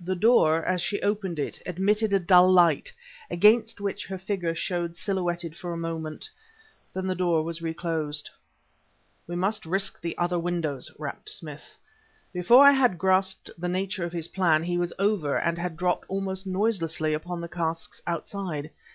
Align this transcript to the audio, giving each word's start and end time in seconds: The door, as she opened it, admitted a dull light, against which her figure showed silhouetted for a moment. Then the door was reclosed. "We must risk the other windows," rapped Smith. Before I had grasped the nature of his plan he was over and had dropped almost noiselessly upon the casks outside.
The 0.00 0.14
door, 0.14 0.62
as 0.66 0.82
she 0.82 1.00
opened 1.00 1.38
it, 1.38 1.58
admitted 1.64 2.12
a 2.12 2.18
dull 2.20 2.52
light, 2.52 2.92
against 3.30 3.80
which 3.80 4.04
her 4.06 4.18
figure 4.18 4.54
showed 4.54 4.96
silhouetted 4.96 5.56
for 5.56 5.72
a 5.72 5.78
moment. 5.78 6.28
Then 6.92 7.06
the 7.06 7.14
door 7.14 7.42
was 7.42 7.62
reclosed. 7.62 8.28
"We 9.26 9.34
must 9.34 9.64
risk 9.64 9.98
the 10.02 10.18
other 10.18 10.38
windows," 10.38 10.92
rapped 10.98 11.30
Smith. 11.30 11.78
Before 12.34 12.64
I 12.66 12.72
had 12.72 12.98
grasped 12.98 13.48
the 13.56 13.66
nature 13.70 14.04
of 14.04 14.12
his 14.12 14.28
plan 14.28 14.62
he 14.64 14.76
was 14.76 14.92
over 14.98 15.38
and 15.38 15.56
had 15.56 15.78
dropped 15.78 16.04
almost 16.06 16.46
noiselessly 16.46 17.14
upon 17.14 17.40
the 17.40 17.48
casks 17.48 18.02
outside. 18.06 18.70